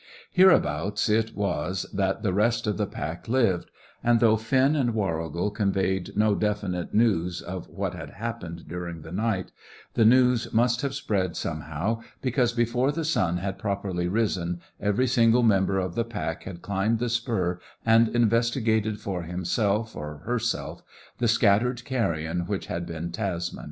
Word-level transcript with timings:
Hereabouts 0.31 1.09
it 1.09 1.35
was 1.35 1.85
that 1.93 2.23
the 2.23 2.33
rest 2.33 2.65
of 2.65 2.77
the 2.77 2.87
pack 2.87 3.27
lived; 3.27 3.69
and, 4.03 4.19
though 4.19 4.35
Finn 4.35 4.75
and 4.75 4.95
Warrigal 4.95 5.51
conveyed 5.51 6.17
no 6.17 6.33
definite 6.33 6.91
news 6.91 7.39
of 7.39 7.69
what 7.69 7.93
had 7.93 8.09
happened 8.09 8.67
during 8.67 9.03
the 9.03 9.11
night, 9.11 9.51
the 9.93 10.03
news 10.03 10.51
must 10.51 10.81
have 10.81 10.95
spread 10.95 11.35
somehow, 11.35 12.01
because 12.19 12.51
before 12.51 12.91
the 12.91 13.05
sun 13.05 13.37
had 13.37 13.59
properly 13.59 14.07
risen 14.07 14.59
every 14.79 15.05
single 15.05 15.43
member 15.43 15.77
of 15.77 15.93
the 15.93 16.03
pack 16.03 16.45
had 16.45 16.63
climbed 16.63 16.97
the 16.97 17.07
spur 17.07 17.59
and 17.85 18.07
investigated 18.09 18.99
for 18.99 19.21
himself 19.21 19.95
or 19.95 20.23
herself 20.25 20.81
the 21.19 21.27
scattered 21.27 21.85
carrion 21.85 22.47
which 22.47 22.65
had 22.65 22.87
been 22.87 23.11
Tasman. 23.11 23.59